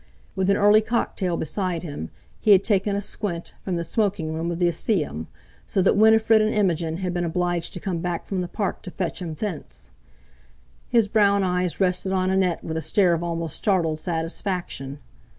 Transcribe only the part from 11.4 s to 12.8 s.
eyes rested on Annette with